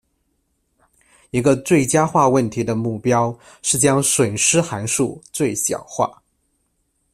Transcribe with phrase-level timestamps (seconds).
[1.29, 6.19] 一个最佳化问题的目标是将损失函数最小化。